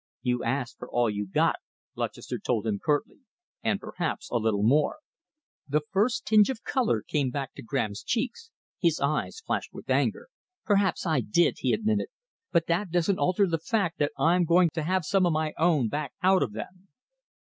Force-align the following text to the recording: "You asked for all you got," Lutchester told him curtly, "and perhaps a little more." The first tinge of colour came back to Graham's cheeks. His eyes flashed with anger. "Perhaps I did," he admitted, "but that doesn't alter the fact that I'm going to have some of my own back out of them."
"You 0.23 0.43
asked 0.43 0.79
for 0.79 0.89
all 0.89 1.11
you 1.11 1.27
got," 1.27 1.57
Lutchester 1.95 2.39
told 2.39 2.65
him 2.65 2.79
curtly, 2.83 3.19
"and 3.61 3.79
perhaps 3.79 4.31
a 4.31 4.37
little 4.37 4.63
more." 4.63 4.97
The 5.69 5.81
first 5.91 6.25
tinge 6.25 6.49
of 6.49 6.63
colour 6.63 7.03
came 7.03 7.29
back 7.29 7.53
to 7.53 7.61
Graham's 7.61 8.01
cheeks. 8.01 8.49
His 8.79 8.99
eyes 8.99 9.43
flashed 9.45 9.73
with 9.73 9.91
anger. 9.91 10.29
"Perhaps 10.65 11.05
I 11.05 11.19
did," 11.19 11.57
he 11.59 11.71
admitted, 11.71 12.07
"but 12.51 12.65
that 12.65 12.89
doesn't 12.89 13.19
alter 13.19 13.45
the 13.45 13.59
fact 13.59 13.99
that 13.99 14.11
I'm 14.17 14.43
going 14.43 14.69
to 14.73 14.81
have 14.81 15.05
some 15.05 15.27
of 15.27 15.33
my 15.33 15.53
own 15.59 15.87
back 15.87 16.13
out 16.23 16.41
of 16.41 16.53
them." 16.53 16.87